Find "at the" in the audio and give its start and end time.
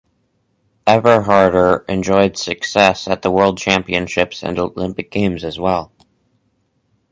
3.07-3.29